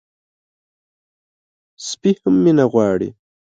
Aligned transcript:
سپي 1.87 2.11
هم 2.21 2.35
مینه 2.43 2.65
غواړي. 2.71 3.09